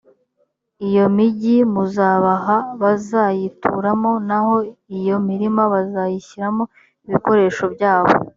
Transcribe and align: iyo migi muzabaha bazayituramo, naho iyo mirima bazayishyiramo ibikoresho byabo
iyo 0.87 1.05
migi 1.15 1.55
muzabaha 1.73 2.55
bazayituramo, 2.81 4.11
naho 4.27 4.55
iyo 4.97 5.15
mirima 5.27 5.61
bazayishyiramo 5.73 6.63
ibikoresho 7.05 7.63
byabo 7.73 8.11